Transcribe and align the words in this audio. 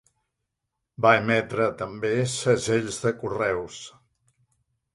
Va 1.05 1.11
emetre 1.17 1.67
també 1.83 2.11
segells 2.37 2.99
de 3.07 3.15
correus. 3.21 3.81